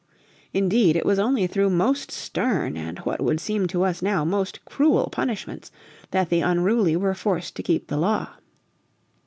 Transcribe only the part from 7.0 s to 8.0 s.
forced to keep the